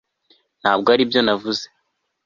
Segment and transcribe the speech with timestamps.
[0.61, 1.65] Ntabwo aribyo navuze